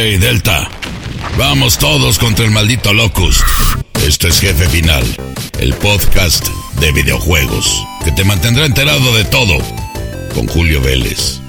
[0.00, 0.70] Hey, Delta.
[1.36, 3.42] Vamos todos contra el maldito Locust.
[4.06, 5.02] Este es Jefe Final,
[5.58, 6.46] el podcast
[6.78, 9.58] de videojuegos que te mantendrá enterado de todo
[10.36, 11.40] con Julio Vélez.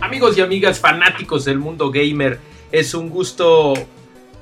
[0.00, 2.40] Amigos y amigas fanáticos del mundo gamer,
[2.72, 3.74] es un gusto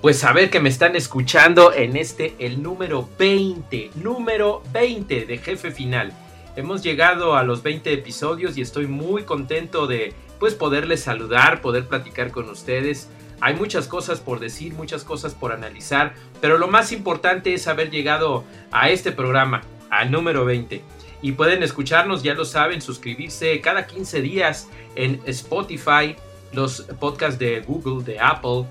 [0.03, 5.73] pues saber que me están escuchando en este el número 20, número 20 de Jefe
[5.73, 6.13] Final.
[6.57, 11.89] Hemos llegado a los 20 episodios y estoy muy contento de pues poderles saludar, poder
[11.89, 13.09] platicar con ustedes.
[13.41, 17.91] Hay muchas cosas por decir, muchas cosas por analizar, pero lo más importante es haber
[17.91, 20.83] llegado a este programa, al número 20.
[21.23, 26.15] Y pueden escucharnos, ya lo saben, suscribirse cada 15 días en Spotify,
[26.53, 28.67] los podcasts de Google, de Apple,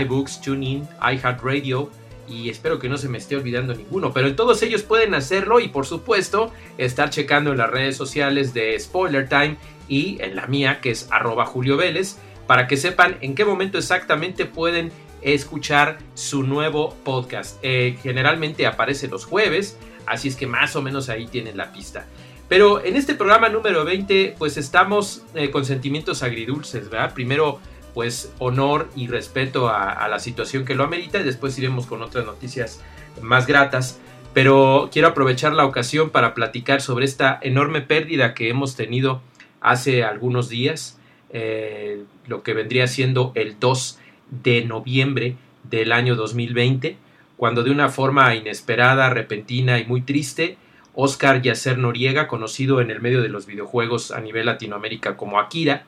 [0.00, 1.88] iBooks, TuneIn, iHeartRadio
[2.28, 5.68] y espero que no se me esté olvidando ninguno, pero todos ellos pueden hacerlo y
[5.68, 9.56] por supuesto estar checando en las redes sociales de Spoiler Time
[9.88, 13.78] y en la mía que es arroba Julio Vélez para que sepan en qué momento
[13.78, 17.58] exactamente pueden escuchar su nuevo podcast.
[17.62, 22.06] Eh, generalmente aparece los jueves, así es que más o menos ahí tienen la pista.
[22.48, 27.12] Pero en este programa número 20 pues estamos eh, con sentimientos agridulces, ¿verdad?
[27.12, 27.60] Primero
[27.98, 32.24] pues honor y respeto a, la situación que lo amerita y después iremos con otras
[32.24, 32.80] noticias
[33.22, 33.98] más gratas.
[34.32, 39.20] Pero quiero aprovechar la ocasión para platicar sobre esta enorme pérdida que hemos tenido
[39.60, 43.98] hace algunos días, eh, lo que vendría siendo el 2
[44.30, 46.96] de noviembre del año 2020,
[47.36, 50.56] cuando de una forma inesperada, repentina y muy triste,
[50.94, 55.84] Oscar Yacer Noriega, conocido en el medio de los videojuegos a nivel Latinoamérica como Akira,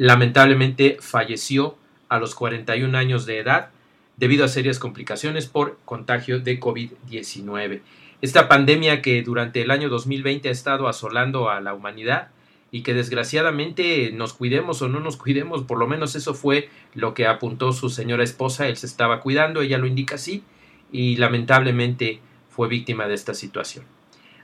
[0.00, 1.76] lamentablemente falleció
[2.08, 3.68] a los 41 años de edad
[4.16, 7.82] debido a serias complicaciones por contagio de COVID-19.
[8.22, 12.28] Esta pandemia que durante el año 2020 ha estado asolando a la humanidad
[12.70, 17.12] y que desgraciadamente nos cuidemos o no nos cuidemos, por lo menos eso fue lo
[17.12, 20.42] que apuntó su señora esposa, él se estaba cuidando, ella lo indica así,
[20.90, 23.84] y lamentablemente fue víctima de esta situación.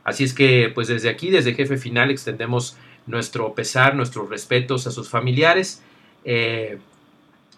[0.05, 4.91] Así es que, pues desde aquí, desde Jefe Final, extendemos nuestro pesar, nuestros respetos a
[4.91, 5.83] sus familiares.
[6.25, 6.79] Eh,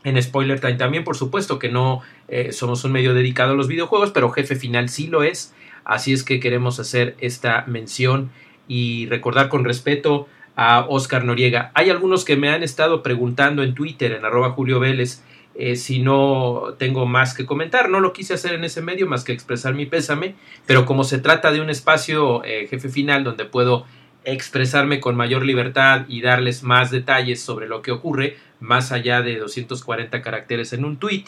[0.04, 3.69] en Spoiler Time también, por supuesto que no eh, somos un medio dedicado a los
[3.69, 5.54] videojuegos, pero Jefe Final sí lo es.
[5.84, 8.31] Así es que queremos hacer esta mención
[8.69, 11.72] y recordar con respeto a Oscar Noriega.
[11.75, 15.22] Hay algunos que me han estado preguntando en Twitter, en arroba Julio Vélez,
[15.54, 17.88] eh, si no tengo más que comentar.
[17.88, 20.34] No lo quise hacer en ese medio más que expresar mi pésame,
[20.66, 23.87] pero como se trata de un espacio jefe final donde puedo
[24.33, 29.37] expresarme con mayor libertad y darles más detalles sobre lo que ocurre, más allá de
[29.39, 31.25] 240 caracteres en un tweet,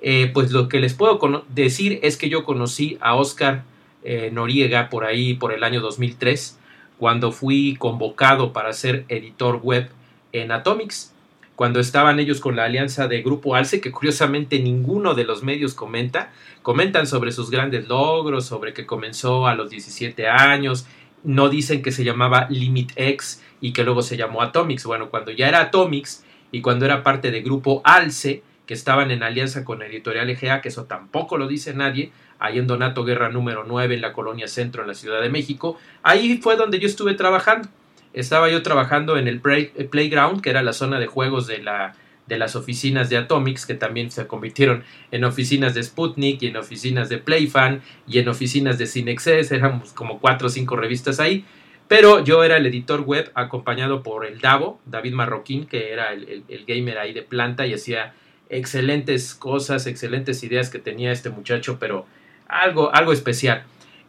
[0.00, 3.64] eh, pues lo que les puedo decir es que yo conocí a Oscar
[4.04, 6.58] eh, Noriega por ahí, por el año 2003,
[6.98, 9.88] cuando fui convocado para ser editor web
[10.32, 11.12] en Atomics,
[11.56, 15.72] cuando estaban ellos con la alianza de Grupo Alce, que curiosamente ninguno de los medios
[15.74, 16.30] comenta,
[16.62, 20.86] comentan sobre sus grandes logros, sobre que comenzó a los 17 años,
[21.26, 24.84] no dicen que se llamaba Limit X y que luego se llamó Atomics.
[24.84, 29.24] Bueno, cuando ya era Atomics y cuando era parte de grupo Alce, que estaban en
[29.24, 33.64] alianza con Editorial EGA, que eso tampoco lo dice nadie, ahí en Donato Guerra número
[33.66, 37.14] 9 en la Colonia Centro en la Ciudad de México, ahí fue donde yo estuve
[37.14, 37.68] trabajando.
[38.12, 42.38] Estaba yo trabajando en el Playground, que era la zona de juegos de la de
[42.38, 47.08] las oficinas de Atomics, que también se convirtieron en oficinas de Sputnik y en oficinas
[47.08, 51.44] de Playfan y en oficinas de Cinexes, éramos como cuatro o cinco revistas ahí,
[51.88, 56.64] pero yo era el editor web acompañado por el Davo, David Marroquín, que era el,
[56.66, 58.14] gamer ahí de planta y hacía
[58.48, 62.06] excelentes cosas, excelentes ideas que tenía este muchacho, pero
[62.48, 63.64] algo, algo especial.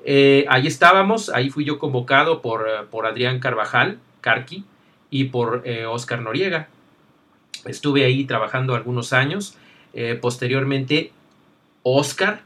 [0.05, 4.63] Eh, ahí estábamos, ahí fui yo convocado por, por Adrián Carvajal, Carqui,
[5.09, 6.67] y por eh, Oscar Noriega,
[7.67, 9.55] Estuve ahí trabajando algunos años.
[9.94, 11.11] Eh, posteriormente,
[11.83, 12.41] Oscar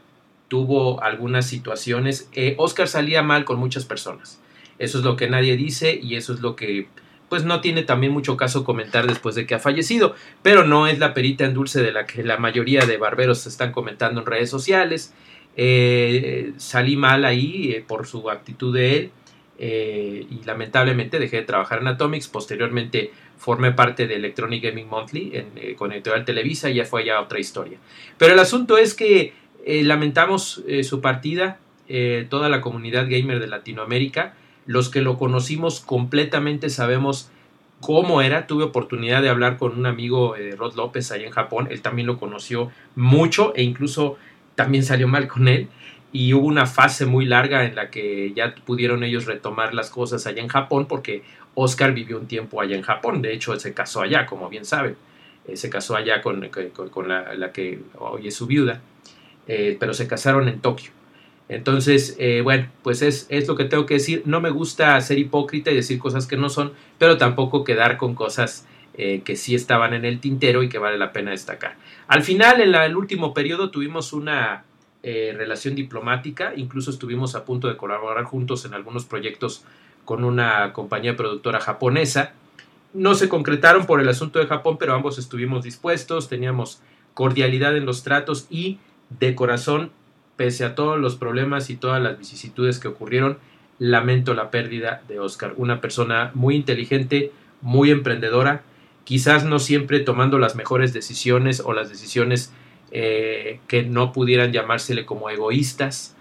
[0.48, 2.28] tuvo algunas situaciones.
[2.32, 4.40] Eh, Oscar salía mal con muchas personas.
[4.78, 6.88] Eso es lo que nadie dice y eso es lo que
[7.28, 10.98] pues no tiene también mucho caso comentar después de que ha fallecido, pero no es
[10.98, 14.50] la perita en dulce de la que la mayoría de barberos están comentando en redes
[14.50, 15.14] sociales.
[15.56, 19.10] Eh, salí mal ahí por su actitud de él
[19.58, 22.28] y lamentablemente dejé de trabajar en Atomics.
[22.28, 27.04] Posteriormente formé parte de Electronic Gaming Monthly en, eh, con Editorial Televisa y ya fue
[27.04, 27.78] ya otra historia.
[28.18, 29.32] Pero el asunto es que
[29.64, 31.58] eh, lamentamos eh, su partida,
[32.30, 34.32] toda la comunidad gamer de Latinoamérica,
[34.64, 37.30] los que lo conocimos completamente sabemos
[37.82, 38.46] cómo era.
[38.46, 42.18] Tuve oportunidad de hablar con un amigo, Rod López, allá en Japón, él también lo
[42.18, 44.16] conoció mucho e incluso
[44.54, 45.68] también salió mal con él.
[46.12, 50.26] Y hubo una fase muy larga en la que ya pudieron ellos retomar las cosas
[50.26, 51.22] allá en Japón porque
[51.54, 54.96] Oscar vivió un tiempo allá en Japón, de hecho se casó allá, como bien saben,
[55.46, 56.48] eh, se casó allá con,
[56.90, 58.80] con, la, que hoy es su viuda,
[59.48, 60.90] eh, pero se casaron en Tokio.
[61.48, 64.22] Entonces, eh, bueno, pues es, es, lo que tengo que decir.
[64.24, 68.14] No me gusta ser hipócrita y decir cosas que no son, pero tampoco quedar con
[68.14, 71.76] cosas que sí estaban en el tintero y que vale la pena destacar.
[72.08, 74.64] Al final, en el último periodo, tuvimos una
[75.02, 79.64] relación diplomática, incluso estuvimos a punto de colaborar juntos en algunos proyectos
[80.04, 82.32] con una compañía productora japonesa.
[82.94, 86.80] No se concretaron por el asunto de Japón, pero ambos estuvimos dispuestos, teníamos
[87.14, 88.78] cordialidad en los tratos y
[89.18, 89.90] de corazón,
[90.36, 93.38] pese a todos los problemas y todas las vicisitudes que ocurrieron,
[93.78, 98.62] lamento la pérdida de Oscar, una persona muy inteligente, muy emprendedora,
[99.04, 102.52] quizás no siempre tomando las mejores decisiones o las decisiones
[102.92, 106.14] eh, que no pudieran llamársele como egoístas,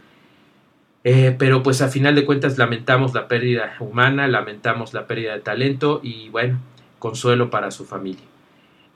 [1.03, 5.41] eh, pero pues a final de cuentas lamentamos la pérdida humana, lamentamos la pérdida de
[5.41, 6.59] talento y bueno,
[6.99, 8.23] consuelo para su familia.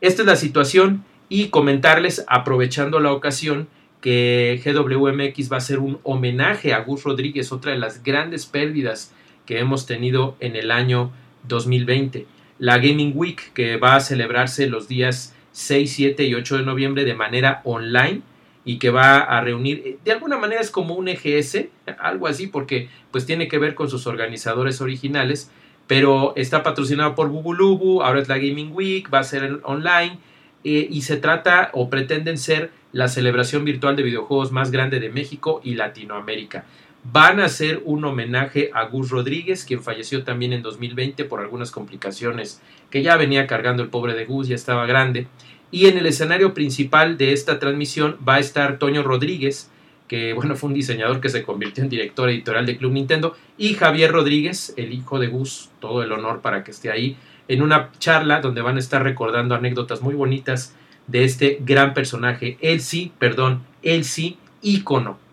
[0.02, 3.68] Esta es la situación y comentarles, aprovechando la ocasión,
[4.02, 9.12] que GWMX va a ser un homenaje a Gus Rodríguez, otra de las grandes pérdidas
[9.46, 11.12] que hemos tenido en el año
[11.48, 12.28] 2020.
[12.60, 17.06] La Gaming Week, que va a celebrarse los días 6, 7 y 8 de noviembre
[17.06, 18.22] de manera online,
[18.66, 21.68] y que va a reunir, eh, de alguna manera es como un EGS,
[21.98, 25.50] algo así, porque pues tiene que ver con sus organizadores originales,
[25.88, 30.20] pero está patrocinado por Bubulubu, ahora es la Gaming Week, va a ser online,
[30.66, 35.10] eh, y se trata o pretenden ser la celebración virtual de videojuegos más grande de
[35.10, 36.66] México y Latinoamérica.
[37.12, 41.70] Van a hacer un homenaje a Gus Rodríguez, quien falleció también en 2020 por algunas
[41.70, 45.28] complicaciones que ya venía cargando el pobre de Gus, ya estaba grande.
[45.70, 49.70] Y en el escenario principal de esta transmisión va a estar Toño Rodríguez,
[50.08, 53.76] que bueno, fue un diseñador que se convirtió en director editorial de Club Nintendo, y
[53.76, 57.18] Javier Rodríguez, el hijo de Gus, todo el honor para que esté ahí,
[57.48, 60.76] en una charla donde van a estar recordando anécdotas muy bonitas
[61.06, 65.24] de este gran personaje, él sí, perdón, él sí, ícono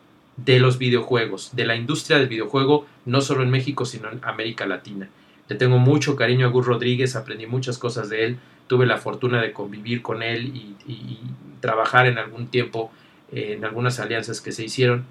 [0.44, 4.66] de los videojuegos, de la industria del videojuego, no solo en México, sino en América
[4.66, 5.08] Latina.
[5.48, 9.42] Le tengo mucho cariño a Gus Rodríguez, aprendí muchas cosas de él, tuve la fortuna
[9.42, 10.52] de convivir con él
[10.86, 11.18] y,
[11.60, 12.90] trabajar en algún tiempo
[13.30, 15.04] eh, en algunas alianzas que se hicieron.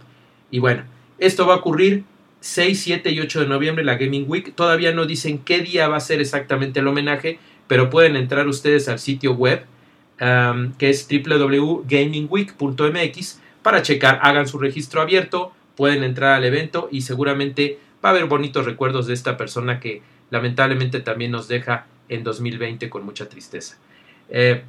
[0.49, 0.83] Y bueno,
[1.17, 2.03] esto va a ocurrir
[2.41, 4.53] 6, 7 y 8 de noviembre, la Gaming Week.
[4.53, 8.89] Todavía no dicen qué día va a ser exactamente el homenaje, pero pueden entrar ustedes
[8.89, 9.65] al sitio web
[10.77, 17.79] que es www.gamingweek.mx para checar, hagan su registro abierto, pueden entrar al evento y seguramente
[18.03, 22.89] va a haber bonitos recuerdos de esta persona que lamentablemente también nos deja en 2020
[22.89, 23.77] con mucha tristeza.
[24.29, 24.63] Eh,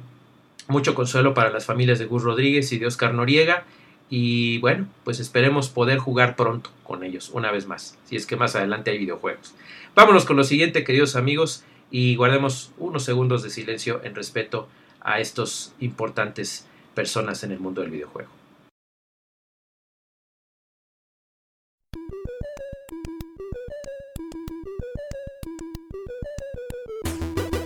[0.67, 3.65] mucho consuelo para las familias de Gus Rodríguez y de Oscar Noriega.
[4.09, 8.35] Y bueno, pues esperemos poder jugar pronto con ellos una vez más, si es que
[8.35, 9.55] más adelante hay videojuegos.
[9.95, 14.67] Vámonos con lo siguiente, queridos amigos, y guardemos unos segundos de silencio en respeto
[15.01, 18.42] a estos importantes personas en el mundo del videojuego.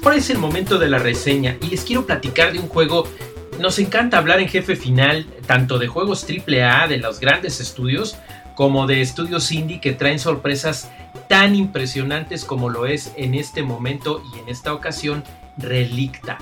[0.08, 3.06] Ahora es el momento de la reseña y les quiero platicar de un juego.
[3.60, 8.16] Nos encanta hablar en jefe final tanto de juegos AAA de los grandes estudios
[8.56, 10.90] como de estudios indie que traen sorpresas
[11.28, 15.26] tan impresionantes como lo es en este momento y en esta ocasión
[15.58, 16.38] Relicta.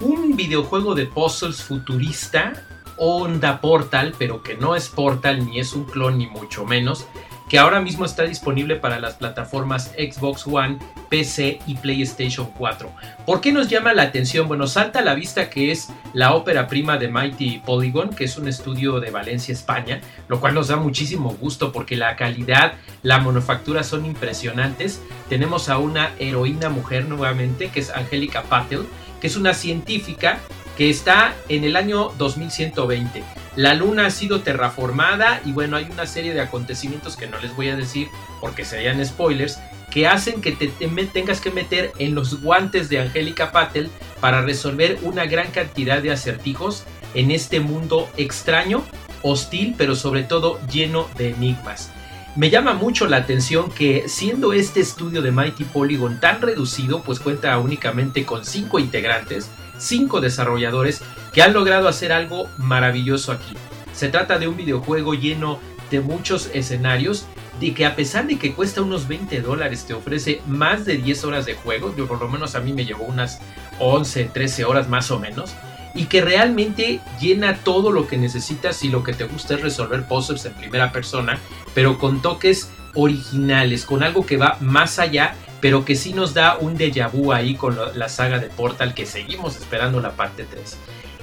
[0.00, 2.54] Un videojuego de puzzles futurista,
[2.96, 7.06] onda Portal, pero que no es Portal ni es un clon ni mucho menos,
[7.50, 10.78] que ahora mismo está disponible para las plataformas Xbox One,
[11.08, 12.88] PC y PlayStation 4.
[13.26, 14.46] ¿Por qué nos llama la atención?
[14.46, 18.38] Bueno, salta a la vista que es la ópera prima de Mighty Polygon, que es
[18.38, 23.18] un estudio de Valencia, España, lo cual nos da muchísimo gusto porque la calidad, la
[23.18, 25.02] manufactura son impresionantes.
[25.28, 28.86] Tenemos a una heroína mujer nuevamente, que es Angélica Patel,
[29.20, 30.38] que es una científica
[30.78, 33.24] que está en el año 2120
[33.60, 37.54] la luna ha sido terraformada y bueno, hay una serie de acontecimientos que no les
[37.54, 38.08] voy a decir
[38.40, 40.68] porque serían spoilers, que hacen que te,
[41.12, 46.10] tengas que meter en los guantes de Angélica Patel para resolver una gran cantidad de
[46.10, 48.82] acertijos en este mundo extraño,
[49.20, 51.90] hostil, pero sobre todo lleno de enigmas.
[52.36, 57.18] Me llama mucho la atención que siendo este estudio de Mighty Polygon tan reducido, pues
[57.18, 63.56] cuenta únicamente con 5 integrantes, 5 desarrolladores que han logrado hacer algo maravilloso aquí.
[63.92, 65.58] Se trata de un videojuego lleno
[65.90, 67.26] de muchos escenarios
[67.58, 71.24] de que a pesar de que cuesta unos 20 dólares te ofrece más de 10
[71.24, 73.40] horas de juego, por lo menos a mí me llevó unas
[73.80, 75.56] 11, 13 horas más o menos,
[75.94, 80.06] y que realmente llena todo lo que necesitas si lo que te gusta es resolver
[80.06, 81.38] puzzles en primera persona,
[81.74, 86.56] pero con toques originales, con algo que va más allá, pero que sí nos da
[86.58, 90.78] un déjà vu ahí con la saga de Portal que seguimos esperando la parte 3.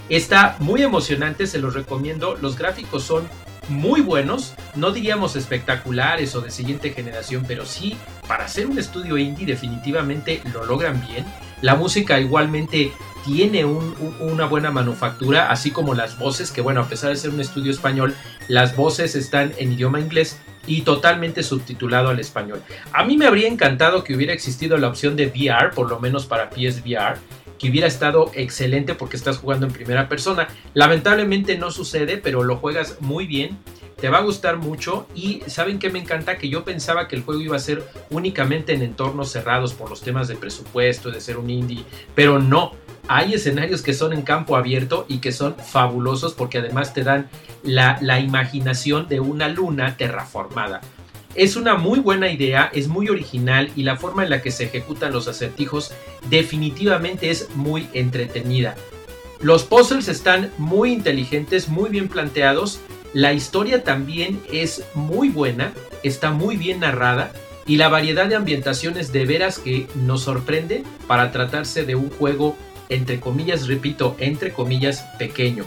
[0.10, 2.36] Está muy emocionante, se los recomiendo.
[2.36, 3.28] Los gráficos son
[3.68, 7.98] muy buenos, no diríamos espectaculares o de siguiente generación, pero sí,
[8.28, 11.26] para hacer un estudio indie definitivamente lo logran bien.
[11.62, 12.92] La música igualmente
[13.26, 17.42] tiene una buena manufactura, así como las voces, que bueno, a pesar de ser un
[17.42, 18.16] estudio español,
[18.48, 22.62] las voces están en idioma inglés y totalmente subtitulado al español.
[22.94, 26.26] A mí me habría encantado que hubiera existido la opción de VR, por lo menos
[26.26, 27.18] para PSVR,
[27.58, 30.48] que hubiera estado excelente porque estás jugando en primera persona.
[30.74, 33.58] Lamentablemente no sucede, pero lo juegas muy bien.
[34.00, 37.24] Te va a gustar mucho y saben que me encanta que yo pensaba que el
[37.24, 41.38] juego iba a ser únicamente en entornos cerrados por los temas de presupuesto, de ser
[41.38, 41.84] un indie,
[42.14, 42.74] pero no.
[43.10, 47.30] Hay escenarios que son en campo abierto y que son fabulosos porque además te dan
[47.64, 50.82] la, la imaginación de una luna terraformada.
[51.38, 54.63] Es una muy buena idea, es muy original y la forma en la que se
[54.63, 55.94] ejecutan los acertijos
[56.32, 58.75] definitivamente es muy entretenida.
[59.39, 62.79] Los puzzles están muy inteligentes, muy bien planteados.
[63.13, 67.32] La historia también es muy buena, está muy bien narrada
[67.67, 72.58] y la variedad de ambientaciones de veras que nos sorprende para tratarse de un juego
[72.89, 75.65] entre comillas, repito, entre comillas, pequeño.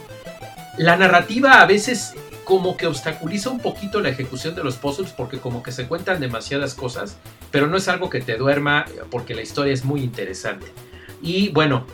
[0.78, 2.14] La narrativa a veces
[2.50, 6.18] como que obstaculiza un poquito la ejecución de los puzzles porque como que se cuentan
[6.18, 7.16] demasiadas cosas,
[7.52, 10.66] pero no es algo que te duerma porque la historia es muy interesante.
[11.22, 11.86] Y bueno,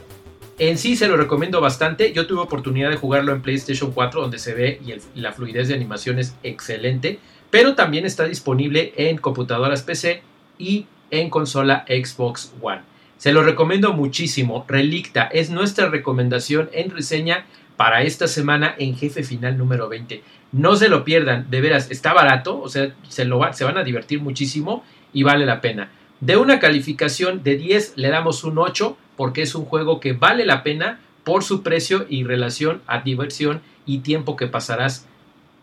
[0.58, 2.14] en sí se lo recomiendo bastante.
[2.14, 5.74] Yo tuve oportunidad de jugarlo en PlayStation 4 donde se ve y la fluidez de
[5.74, 7.18] animación es excelente,
[7.50, 10.22] pero también está disponible en computadoras PC
[10.58, 12.80] y en consola Xbox One.
[13.18, 14.64] Se lo recomiendo muchísimo.
[14.66, 17.44] Relicta es nuestra recomendación en reseña
[17.76, 20.22] para esta semana en Jefe Final número 20.
[20.52, 23.84] No se lo pierdan, de veras, está barato, o sea, se, lo se van a
[23.84, 25.90] divertir muchísimo y vale la pena.
[26.20, 30.46] De una calificación de 10 le damos un 8 porque es un juego que vale
[30.46, 35.06] la pena por su precio y relación a diversión y tiempo que pasarás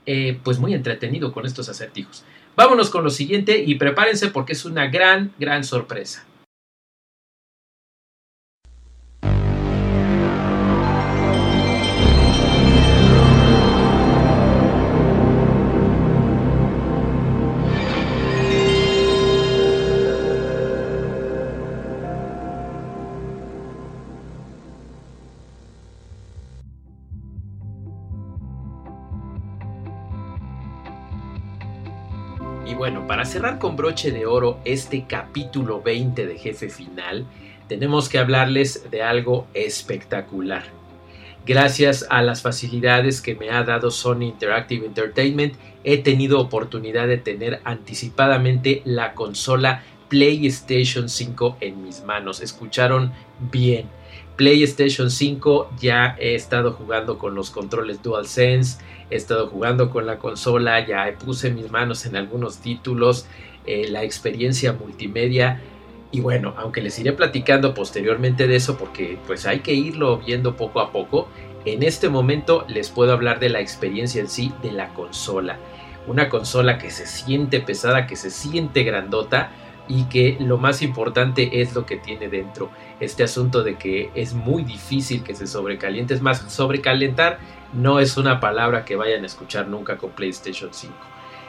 [0.05, 2.23] eh, pues muy entretenido con estos acertijos.
[2.55, 6.25] Vámonos con lo siguiente y prepárense porque es una gran, gran sorpresa.
[32.65, 37.25] Y bueno, para cerrar con broche de oro este capítulo 20 de Jefe Final,
[37.67, 40.63] tenemos que hablarles de algo espectacular.
[41.45, 47.17] Gracias a las facilidades que me ha dado Sony Interactive Entertainment, he tenido oportunidad de
[47.17, 52.39] tener anticipadamente la consola PlayStation 5 en mis manos.
[52.39, 53.11] Escucharon
[53.51, 53.89] bien.
[54.35, 60.17] PlayStation 5 ya he estado jugando con los controles DualSense, he estado jugando con la
[60.17, 63.27] consola, ya puse mis manos en algunos títulos,
[63.65, 65.61] eh, la experiencia multimedia
[66.11, 70.55] y bueno, aunque les iré platicando posteriormente de eso porque pues hay que irlo viendo
[70.55, 71.27] poco a poco,
[71.65, 75.57] en este momento les puedo hablar de la experiencia en sí de la consola.
[76.05, 79.51] Una consola que se siente pesada, que se siente grandota,
[79.87, 82.69] y que lo más importante es lo que tiene dentro.
[82.99, 86.13] Este asunto de que es muy difícil que se sobrecaliente.
[86.13, 87.39] Es más, sobrecalentar
[87.73, 90.93] no es una palabra que vayan a escuchar nunca con PlayStation 5.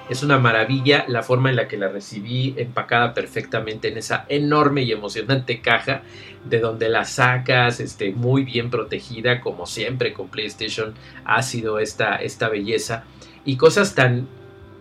[0.08, 4.82] Es una maravilla la forma en la que la recibí empacada perfectamente en esa enorme
[4.82, 6.02] y emocionante caja
[6.44, 10.92] de donde la sacas este, muy bien protegida como siempre con PlayStation
[11.24, 13.04] ha sido esta, esta belleza
[13.46, 14.28] y cosas tan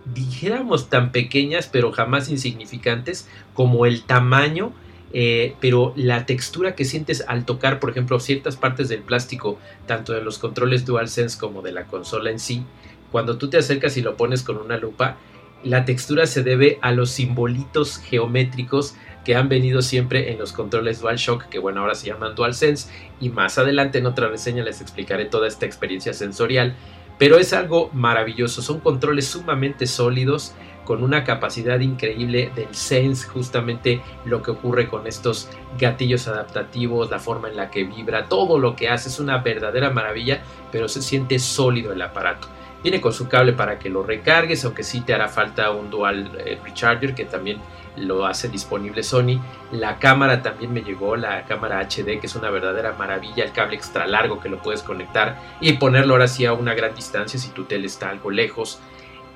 [0.05, 4.74] dijéramos tan pequeñas pero jamás insignificantes como el tamaño
[5.15, 10.12] eh, pero la textura que sientes al tocar, por ejemplo, ciertas partes del plástico, tanto
[10.12, 12.65] de los controles DualSense como de la consola en sí,
[13.12, 15.17] cuando tú te acercas y lo pones con una lupa,
[15.63, 21.00] la textura se debe a los simbolitos geométricos que han venido siempre en los controles
[21.00, 22.89] DualShock, que bueno, ahora se llaman DualSense,
[23.22, 26.75] y más adelante en otra reseña les explicaré toda esta experiencia sensorial
[27.23, 30.53] pero es algo maravilloso, son controles sumamente sólidos
[30.83, 35.47] con una capacidad increíble del sense, justamente lo que ocurre con estos
[35.79, 39.89] gatillos adaptativos, la forma en la que vibra, todo lo que hace es una verdadera
[39.89, 42.49] maravilla, pero se siente sólido el aparato.
[42.83, 46.31] Viene con su cable para que lo recargues, aunque sí te hará falta un dual
[46.45, 47.59] eh, recharger que también
[47.95, 49.39] lo hace disponible Sony.
[49.71, 53.75] La cámara también me llegó, la cámara HD, que es una verdadera maravilla, el cable
[53.75, 57.49] extra largo que lo puedes conectar y ponerlo ahora sí a una gran distancia si
[57.49, 58.79] tu tele está algo lejos.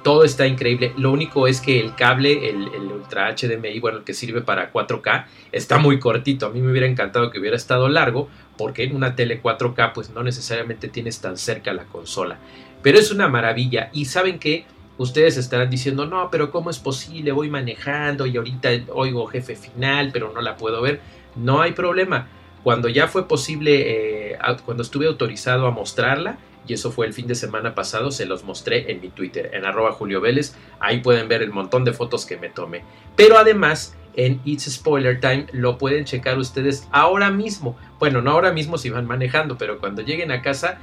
[0.03, 0.93] Todo está increíble.
[0.97, 4.71] Lo único es que el cable, el, el, Ultra HDMI, bueno, el que sirve para
[4.71, 6.45] 4K, está muy cortito.
[6.45, 10.11] A mí me hubiera encantado que hubiera estado largo, porque en una tele 4K, pues
[10.11, 12.37] no necesariamente tienes tan cerca la consola.
[12.81, 13.89] Pero es una maravilla.
[13.93, 14.65] Y saben que
[14.97, 17.31] Ustedes estarán diciendo, no, pero ¿cómo es posible?
[17.31, 21.01] Voy manejando y ahorita oigo jefe final, pero no la puedo ver.
[21.35, 22.27] No hay problema.
[22.63, 27.27] Cuando ya fue posible, eh, cuando estuve autorizado a mostrarla, y eso fue el fin
[27.27, 30.55] de semana pasado, se los mostré en mi Twitter, en arroba Julio Vélez.
[30.79, 32.81] Ahí pueden ver el montón de fotos que me tomé.
[33.15, 37.77] Pero además, en It's Spoiler Time lo pueden checar ustedes ahora mismo.
[37.99, 40.79] Bueno, no ahora mismo si van manejando, pero cuando lleguen a casa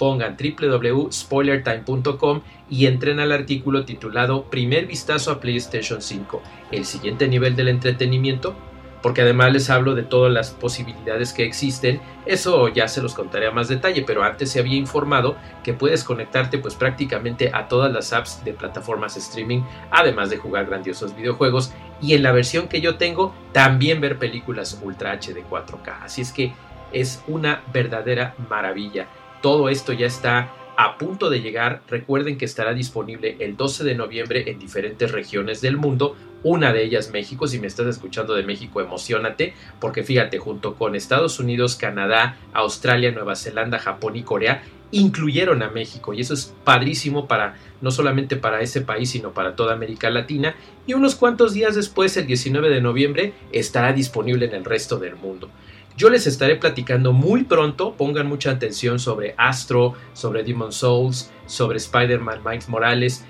[0.00, 2.40] pongan www.spoilertime.com
[2.70, 6.40] y entren al artículo titulado Primer vistazo a PlayStation 5,
[6.72, 8.56] el siguiente nivel del entretenimiento,
[9.02, 13.48] porque además les hablo de todas las posibilidades que existen, eso ya se los contaré
[13.48, 17.92] a más detalle, pero antes se había informado que puedes conectarte pues prácticamente a todas
[17.92, 21.74] las apps de plataformas streaming, además de jugar grandiosos videojuegos.
[22.00, 26.32] Y en la versión que yo tengo también ver películas Ultra HD 4K, así es
[26.32, 26.54] que
[26.90, 29.06] es una verdadera maravilla.
[29.40, 31.82] Todo esto ya está a punto de llegar.
[31.88, 36.16] Recuerden que estará disponible el 12 de noviembre en diferentes regiones del mundo.
[36.42, 37.46] Una de ellas México.
[37.46, 39.54] Si me estás escuchando de México, emocionate.
[39.78, 45.70] Porque fíjate, junto con Estados Unidos, Canadá, Australia, Nueva Zelanda, Japón y Corea, incluyeron a
[45.70, 46.14] México.
[46.14, 50.54] Y eso es padrísimo para no solamente para ese país, sino para toda América Latina.
[50.86, 55.16] Y unos cuantos días después, el 19 de noviembre, estará disponible en el resto del
[55.16, 55.50] mundo.
[56.00, 61.76] Yo les estaré platicando muy pronto, pongan mucha atención sobre Astro, sobre Demon Souls, sobre
[61.76, 63.26] Spider-Man Miles Morales,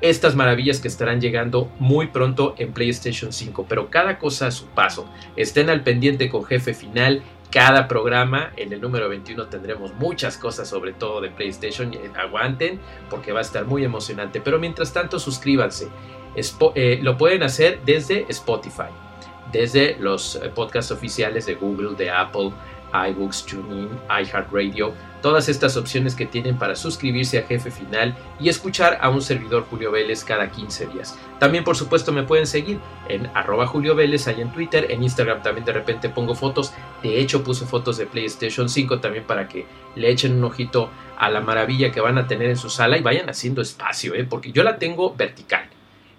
[0.00, 4.66] estas maravillas que estarán llegando muy pronto en PlayStation 5, pero cada cosa a su
[4.66, 5.10] paso.
[5.34, 10.68] Estén al pendiente con Jefe Final, cada programa, en el número 21 tendremos muchas cosas
[10.68, 12.78] sobre todo de PlayStation, aguanten
[13.10, 15.88] porque va a estar muy emocionante, pero mientras tanto suscríbanse,
[16.36, 19.05] eh, lo pueden hacer desde Spotify
[19.52, 22.52] desde los eh, podcasts oficiales de Google, de Apple,
[22.92, 28.98] iBooks, TuneIn, iHeartRadio, todas estas opciones que tienen para suscribirse a Jefe Final y escuchar
[29.00, 31.18] a un servidor Julio Vélez cada 15 días.
[31.38, 32.78] También por supuesto me pueden seguir
[33.08, 37.18] en arroba Julio Vélez ahí en Twitter, en Instagram también de repente pongo fotos, de
[37.18, 41.40] hecho puse fotos de PlayStation 5 también para que le echen un ojito a la
[41.40, 44.24] maravilla que van a tener en su sala y vayan haciendo espacio, ¿eh?
[44.24, 45.68] porque yo la tengo vertical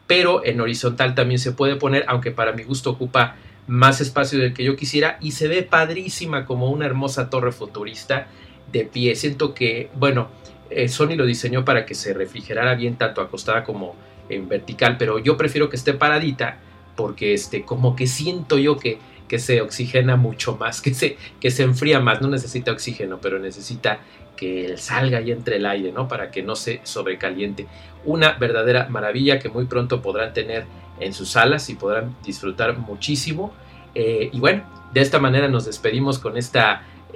[0.07, 3.35] pero en horizontal también se puede poner, aunque para mi gusto ocupa
[3.67, 8.27] más espacio del que yo quisiera y se ve padrísima como una hermosa torre futurista
[8.71, 9.15] de pie.
[9.15, 10.29] Siento que, bueno,
[10.69, 13.95] eh, Sony lo diseñó para que se refrigerara bien tanto acostada como
[14.29, 16.59] en vertical, pero yo prefiero que esté paradita
[16.95, 21.51] porque este, como que siento yo que, que se oxigena mucho más, que se, que
[21.51, 23.99] se enfría más, no necesita oxígeno, pero necesita
[24.35, 26.07] que salga y entre el aire, ¿no?
[26.07, 27.67] Para que no se sobrecaliente.
[28.05, 30.65] Una verdadera maravilla que muy pronto podrán tener
[30.99, 33.53] en sus salas y podrán disfrutar muchísimo.
[33.95, 34.63] Eh, y bueno,
[34.93, 36.59] de esta manera nos despedimos con este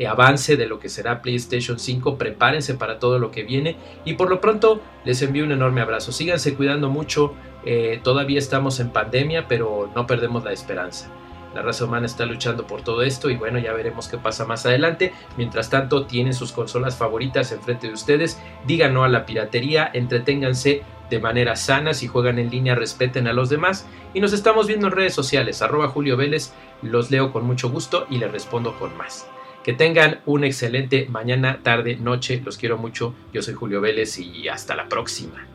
[0.08, 2.18] avance de lo que será PlayStation 5.
[2.18, 6.12] Prepárense para todo lo que viene y por lo pronto les envío un enorme abrazo.
[6.12, 7.34] Síganse cuidando mucho.
[7.64, 11.12] Eh, todavía estamos en pandemia, pero no perdemos la esperanza.
[11.54, 14.66] La raza humana está luchando por todo esto y bueno, ya veremos qué pasa más
[14.66, 15.14] adelante.
[15.38, 18.40] Mientras tanto, tienen sus consolas favoritas enfrente de ustedes.
[18.66, 23.34] Digan no a la piratería, entreténganse de manera sana, si juegan en línea respeten a
[23.34, 27.46] los demás y nos estamos viendo en redes sociales, arroba Julio Vélez, los leo con
[27.46, 29.28] mucho gusto y les respondo con más.
[29.64, 34.48] Que tengan un excelente mañana, tarde, noche, los quiero mucho, yo soy Julio Vélez y
[34.48, 35.51] hasta la próxima.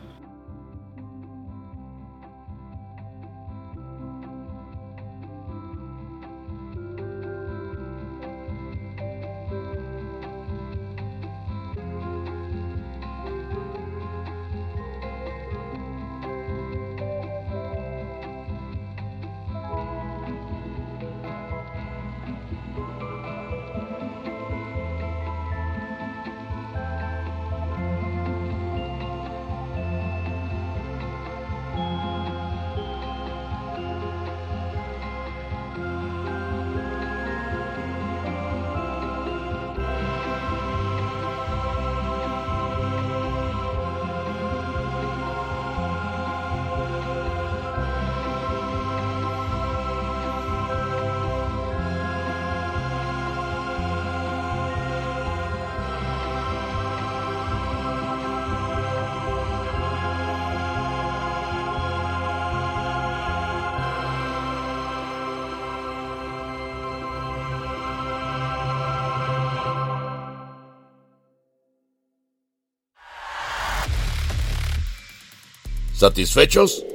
[75.97, 76.85] ¿Satisfechos?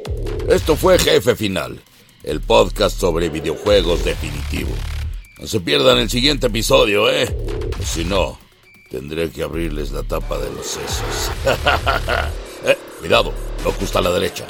[0.48, 1.80] Esto fue Jefe Final,
[2.22, 4.70] el podcast sobre videojuegos definitivo.
[5.40, 7.26] No se pierdan el siguiente episodio, ¿eh?
[7.84, 8.38] Si no,
[8.88, 11.32] tendré que abrirles la tapa de los sesos.
[12.64, 13.34] eh, cuidado,
[13.64, 14.46] no justo a la derecha.